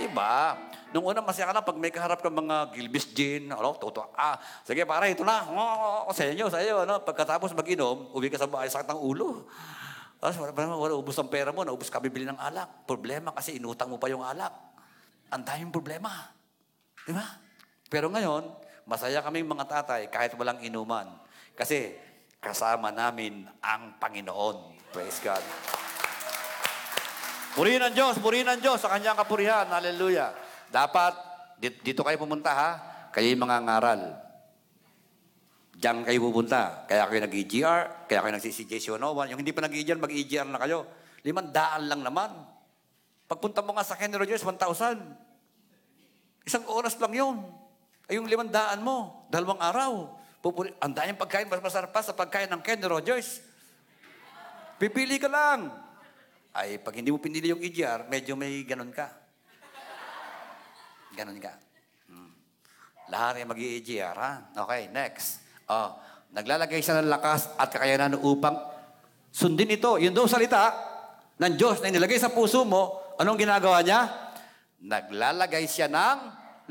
[0.00, 0.56] Iba.
[0.92, 4.36] Nung una, masaya ka na pag may kaharap ka mga Gilbis Gin, ano, toto, ah,
[4.60, 8.44] sige pare, ito na, oh, sa inyo, sa inyo, ano, pagkatapos mag-inom, uwi ka sa
[8.44, 9.48] bahay, sakit ng ulo.
[10.20, 12.84] Tapos, wala, wala, wala, ubus ang pera mo, naubos ka bibili ng alak.
[12.84, 14.52] Problema kasi inutang mo pa yung alak.
[15.32, 16.12] Ang daming problema.
[17.08, 17.24] Di ba?
[17.88, 18.52] Pero ngayon,
[18.84, 21.08] masaya kaming mga tatay kahit walang inuman.
[21.56, 21.96] Kasi
[22.38, 24.81] kasama namin ang Panginoon.
[24.92, 25.40] Praise God.
[27.56, 29.64] Purihin ang Diyos, purihin ang Diyos sa kanyang kapurihan.
[29.64, 30.36] Hallelujah.
[30.68, 31.12] Dapat,
[31.56, 32.70] di- dito kayo pumunta ha.
[33.08, 34.00] Kayo yung mga ngaral.
[35.80, 36.84] Diyan kayo pupunta.
[36.84, 39.32] Kaya kayo nag-EGR, kaya kayo nag-CCJ 101.
[39.32, 40.84] Yung hindi pa nag-EGR, mag-EGR na kayo.
[41.24, 42.28] Limandaan lang naman.
[43.28, 44.60] Pagpunta mo nga sa Henry Rogers, 1,000.
[46.44, 47.36] Isang oras lang yun.
[48.08, 50.20] Ay yung limandaan mo, dalawang araw.
[50.44, 53.51] Pupuri, ang daming pagkain, mas masarap pa sa pagkain ng Kenny Rogers.
[54.82, 55.70] Pipili ka lang.
[56.50, 59.14] Ay, pag hindi mo pinili yung EGR, medyo may ganun ka.
[61.14, 61.54] Ganun ka.
[62.10, 62.34] Hmm.
[63.06, 64.50] Lahat ay mag-i-EGR, ha?
[64.50, 65.38] Okay, next.
[65.70, 65.94] Oh,
[66.34, 68.58] naglalagay siya ng lakas at kakayanan upang
[69.30, 70.02] sundin ito.
[70.02, 70.74] Yun daw salita
[71.38, 74.10] ng Diyos na inilagay sa puso mo, anong ginagawa niya?
[74.82, 76.18] Naglalagay siya ng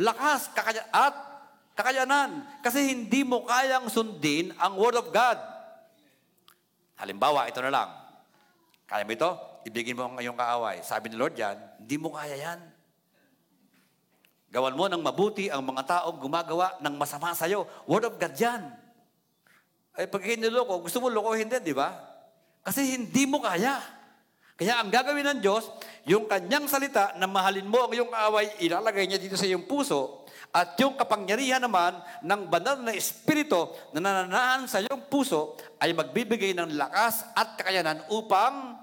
[0.04, 1.16] lakas kakaya- at
[1.80, 2.60] kakayanan.
[2.60, 5.40] Kasi hindi mo kayang sundin ang Word of God.
[7.00, 8.01] Halimbawa, ito na lang.
[8.92, 9.32] Kaya mo ito?
[9.64, 10.84] Ibigin mo ang iyong kaaway.
[10.84, 12.60] Sabi ni Lord yan, hindi mo kaya yan.
[14.52, 17.64] Gawan mo ng mabuti ang mga taong gumagawa ng masama sa'yo.
[17.88, 18.68] Word of God yan.
[19.96, 21.96] Ay, pag hiniloko, gusto mo lokohin din, di ba?
[22.60, 23.80] Kasi hindi mo kaya.
[24.60, 25.72] Kaya ang gagawin ng Diyos,
[26.04, 30.28] yung kanyang salita na mahalin mo ang iyong kaaway, ilalagay niya dito sa iyong puso,
[30.52, 31.96] at yung kapangyarihan naman
[32.28, 38.04] ng banal na espiritu na nananahan sa iyong puso ay magbibigay ng lakas at kakayanan
[38.12, 38.76] upang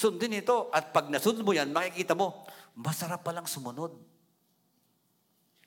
[0.00, 0.72] sundin ito.
[0.72, 3.92] At pag nasunod mo yan, makikita mo, masarap palang sumunod.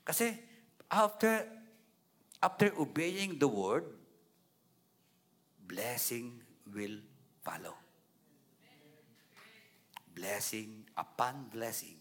[0.02, 0.34] Kasi
[0.90, 1.46] after
[2.42, 3.86] after obeying the word,
[5.64, 6.42] blessing
[6.74, 6.98] will
[7.46, 7.78] follow.
[10.12, 11.96] Blessing upon blessing.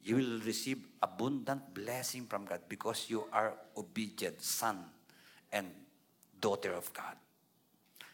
[0.00, 4.80] You will receive abundant blessing from God because you are obedient son
[5.52, 5.68] and
[6.40, 7.20] daughter of God.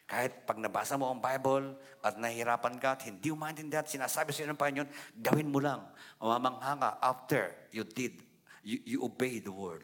[0.07, 4.47] Kahit pag nabasa mo ang Bible at nahihirapan ka at hindi mo maintindihan sinasabi sa
[4.47, 5.83] iyo ng Panginoon, gawin mo lang.
[6.23, 8.23] Mamamangha ka after you did,
[8.63, 9.83] you, you obey the word.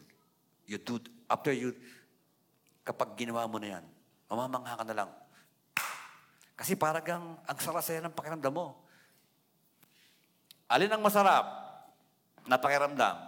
[0.63, 1.75] You do, after you,
[2.87, 3.85] kapag ginawa mo na yan,
[4.31, 5.09] mamamangha ka na lang.
[6.55, 8.79] Kasi parang ang sarasaya ng pakiramdam mo.
[10.71, 11.43] Alin ang masarap
[12.47, 13.19] na pakiramdam?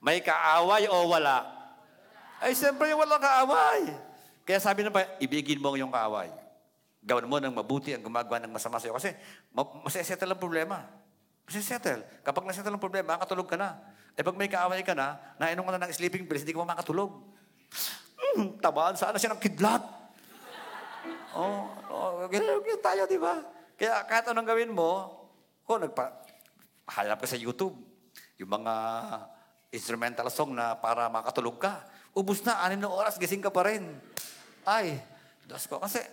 [0.00, 1.44] May kaaway o wala?
[2.40, 4.07] Ay, siyempre walang kaaway.
[4.48, 6.32] Kaya sabi ng pa, ibigin mo ang iyong kaaway.
[7.04, 8.96] Gawin mo ng mabuti ang gumagawa ng masama sa iyo.
[8.96, 9.12] Kasi
[9.52, 10.88] ma- masisettle ang problema.
[11.44, 12.24] Masisettle.
[12.24, 13.76] Kapag nasettle ang problema, makatulog ka na.
[14.16, 17.12] Eh pag may kaaway ka na, nainom ka na ng sleeping pills, hindi ka makatulog.
[18.16, 19.84] Hmm, tabaan sana siya ng kidlat.
[21.36, 23.44] Oh, oh ganyan, ganyan tayo, di ba?
[23.76, 25.12] Kaya kahit anong gawin mo,
[25.68, 26.24] kung nagpa,
[26.88, 27.76] hanap ka sa YouTube,
[28.40, 28.74] yung mga
[29.76, 31.84] instrumental song na para makatulog ka.
[32.16, 33.84] Ubus na, anim na oras, gising ka pa rin.
[34.68, 35.00] Ay,
[35.48, 35.80] Diyos ko.
[35.80, 36.04] Kasi,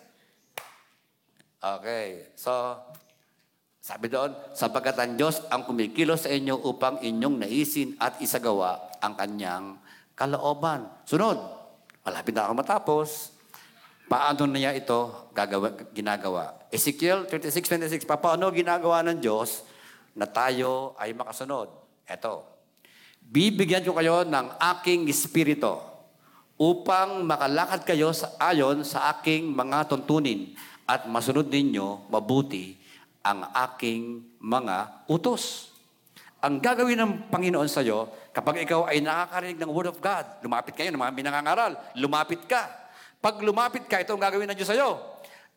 [1.60, 2.80] okay, so,
[3.84, 9.20] sabi doon, sapagkat ang Diyos ang kumikilos sa inyo upang inyong naisin at isagawa ang
[9.20, 9.76] kanyang
[10.15, 10.88] kalooban.
[11.04, 11.36] Sunod,
[12.08, 13.10] malapit na ako matapos.
[14.08, 16.56] Paano niya ito gagawa, ginagawa?
[16.72, 19.68] Ezekiel 36:26, paano ginagawa ng Diyos
[20.15, 21.68] na tayo ay makasunod?
[22.08, 22.46] Ito,
[23.20, 25.94] bibigyan ko kayo ng aking espiritu
[26.56, 30.56] upang makalakad kayo sa ayon sa aking mga tuntunin
[30.88, 32.80] at masunod ninyo mabuti
[33.26, 35.74] ang aking mga utos.
[36.39, 40.78] Ang gagawin ng Panginoon sa iyo, kapag ikaw ay nakakarinig ng Word of God, lumapit
[40.78, 42.70] kayo ng mga binangangaral, lumapit ka.
[43.18, 45.02] Pag lumapit ka, ito ang gagawin ng Diyos sa iyo.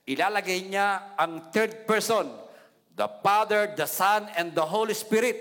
[0.09, 2.33] Ilalagay niya ang third person,
[2.97, 5.37] the Father, the Son, and the Holy Spirit.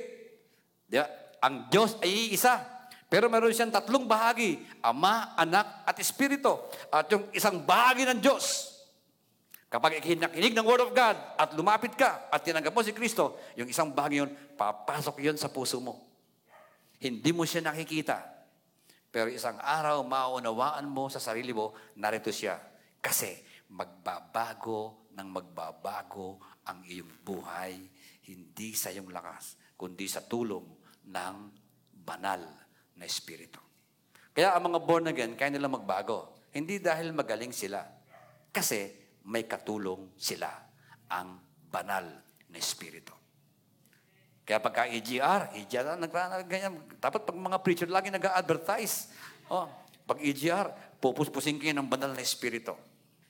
[1.40, 2.77] Ang Diyos ay iisa.
[3.08, 6.60] Pero meron siyang tatlong bahagi, Ama, Anak, at Espiritu.
[6.92, 8.76] At yung isang bahagi ng Diyos,
[9.72, 13.72] kapag nakinig ng Word of God at lumapit ka at tinanggap mo si Kristo, yung
[13.72, 16.04] isang bahagi yun, papasok yun sa puso mo.
[17.00, 18.20] Hindi mo siya nakikita.
[19.08, 22.60] Pero isang araw, maunawaan mo sa sarili mo, narito siya.
[23.00, 23.40] Kasi
[23.72, 27.72] magbabago ng magbabago ang iyong buhay,
[28.28, 30.68] hindi sa iyong lakas, kundi sa tulong
[31.08, 31.36] ng
[32.04, 32.67] banal
[32.98, 33.62] na Espiritu.
[34.34, 36.38] Kaya ang mga born again, kaya nila magbago.
[36.54, 37.82] Hindi dahil magaling sila.
[38.54, 38.94] Kasi
[39.30, 40.50] may katulong sila,
[41.10, 41.38] ang
[41.70, 42.06] banal
[42.50, 43.18] na Espiritu.
[44.48, 46.00] Kaya pagka EGR, EGR,
[46.48, 46.80] ganyan.
[47.04, 49.12] Dapat pag mga preacher, lagi nag-advertise.
[49.52, 49.68] Oh,
[50.08, 50.72] pag EGR,
[51.04, 52.72] pupuspusin kayo ng banal na espiritu.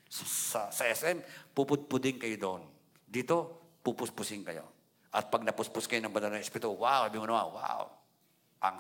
[0.06, 1.18] Sa, sa SM,
[1.58, 2.62] pupudpudin kayo doon.
[3.02, 4.70] Dito, pupuspusin kayo.
[5.10, 7.90] At pag napuspus kayo ng banal na espiritu, wow, sabi mo naman, wow.
[8.62, 8.78] Ang,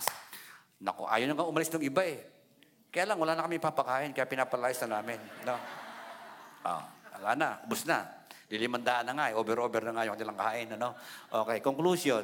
[0.81, 2.19] naku, ayaw nga umalis ng iba eh.
[2.93, 5.19] Kaya lang, wala na kami papakain, kaya pinapalayas na namin.
[5.43, 5.55] No?
[6.65, 6.83] Ah,
[7.19, 8.05] wala na, ubus na.
[8.47, 9.35] Lilimandaan na nga, eh.
[9.35, 10.67] over-over na nga yung kanilang kain.
[10.79, 10.95] Ano?
[11.29, 12.23] Okay, conclusion.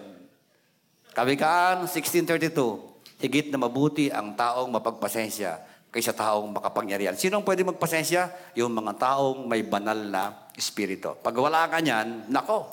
[1.13, 7.13] Kawikaan 1632, higit na mabuti ang taong mapagpasensya kaysa taong makapangyarihan.
[7.13, 8.55] Sinong pwede magpasensya?
[8.57, 11.13] Yung mga taong may banal na espiritu.
[11.21, 12.65] Pag wala ka niyan, nako.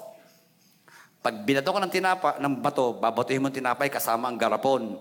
[1.20, 4.96] Pag binato ka ng tinapa, ng bato, babatuhin mo ang tinapay kasama ang garapon.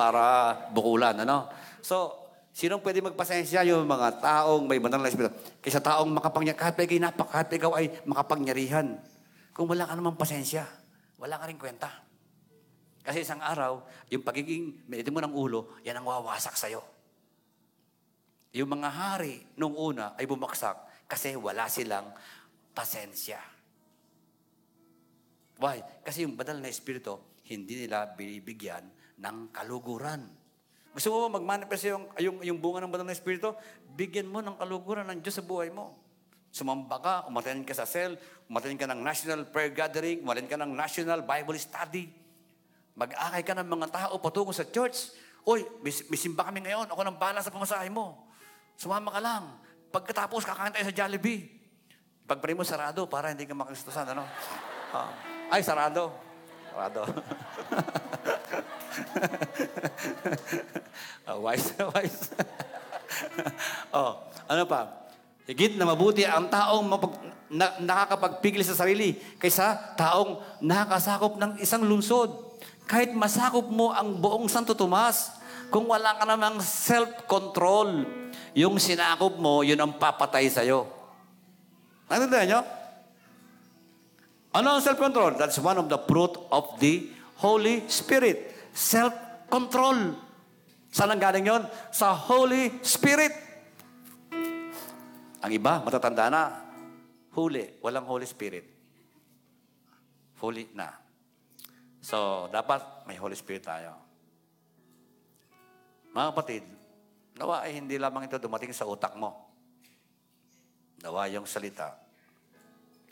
[0.00, 1.52] Para bukulan, ano?
[1.84, 2.16] So,
[2.56, 3.68] sinong pwede magpasensya?
[3.68, 5.36] Yung mga taong may banal na espiritu.
[5.60, 8.96] Kaysa taong makapangyarihan, kahit pa ikaw napak, kahit pa ikaw ay makapangyarihan.
[9.52, 10.64] Kung wala ka namang pasensya,
[11.20, 11.92] wala ka rin kwenta.
[13.04, 16.80] Kasi isang araw, yung pagiging medyo mo ng ulo, yan ang wawasak sa'yo.
[18.56, 22.08] Yung mga hari nung una ay bumaksak kasi wala silang
[22.72, 23.36] pasensya.
[25.60, 25.84] Why?
[26.00, 30.24] Kasi yung banal na espiritu, hindi nila binibigyan ng kaluguran.
[30.90, 33.54] Gusto mo mag-manifest yung, yung, yung bunga ng banal na espiritu?
[33.94, 35.94] Bigyan mo ng kaluguran ng Diyos sa buhay mo.
[36.50, 38.18] Sumamba ka, umaten ka sa cell,
[38.50, 42.10] umaten ka ng national prayer gathering, umaten ka ng national Bible study.
[42.98, 45.14] Mag-akay ka ng mga tao patungo sa church.
[45.46, 46.90] Uy, may, may simba kami ngayon.
[46.90, 48.26] Ako nang bala sa pamasahe mo.
[48.74, 49.44] Sumama ka lang.
[49.94, 51.46] Pagkatapos, kakain tayo sa Jollibee.
[52.26, 54.10] Pagpray mo sarado para hindi ka makristusan.
[54.10, 54.26] Ano?
[54.90, 55.10] Ah.
[55.54, 56.10] ay, sarado.
[56.74, 57.06] Sarado.
[61.30, 62.34] oh, wise, wise.
[63.96, 64.12] oh,
[64.46, 65.10] ano pa?
[65.46, 67.14] Higit na mabuti ang taong mapag,
[67.50, 72.30] na, nakakapagpigil sa sarili kaysa taong nakakasakop ng isang lungsod.
[72.86, 75.34] Kahit masakop mo ang buong Santo Tomas,
[75.70, 78.06] kung wala ka namang self-control,
[78.54, 80.86] yung sinakop mo, yun ang papatay sa'yo.
[82.10, 82.60] Natindihan nyo?
[84.50, 85.38] Ano ang self-control?
[85.38, 87.06] That's one of the fruit of the
[87.38, 88.50] Holy Spirit.
[88.80, 90.16] Self-control.
[90.88, 91.62] Saan ang galing yun?
[91.92, 93.36] Sa Holy Spirit.
[95.44, 96.42] Ang iba, matatanda na,
[97.36, 98.64] huli, walang Holy Spirit.
[100.40, 100.88] Huli na.
[102.00, 103.92] So, dapat may Holy Spirit tayo.
[106.16, 106.64] Mga kapatid,
[107.36, 109.52] nawa ay hindi lamang ito dumating sa utak mo.
[111.00, 111.96] Nawa yung salita,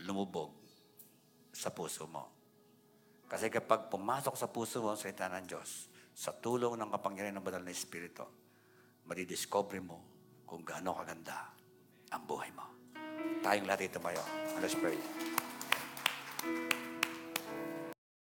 [0.04, 0.52] lumubog
[1.52, 2.37] sa puso mo.
[3.28, 7.44] Kasi kapag pumasok sa puso mo ang salita ng Diyos, sa tulong ng kapangyarihan ng
[7.44, 8.24] banal na Espiritu,
[9.06, 9.98] madidiscover mo
[10.48, 11.52] kung gaano kaganda
[12.10, 12.64] ang buhay mo.
[13.44, 14.24] Tayong lahat ito mayo.
[14.58, 15.37] Let's pray.